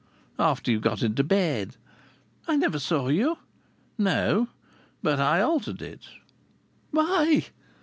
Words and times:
"After 0.39 0.71
you 0.71 0.79
got 0.79 1.03
into 1.03 1.23
bed." 1.23 1.75
"I 2.47 2.55
never 2.55 2.79
saw 2.79 3.09
you." 3.09 3.37
"No. 3.99 4.47
But 5.03 5.19
I 5.19 5.41
altered 5.41 5.83
it." 5.83 6.07